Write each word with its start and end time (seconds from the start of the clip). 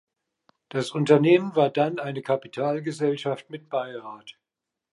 Das 0.69 0.89
Unternehmen 0.89 1.55
war 1.55 1.69
dann 1.69 1.99
eine 1.99 2.23
Kapitalgesellschaft 2.23 3.51
mit 3.51 3.69
Beirat. 3.69 4.35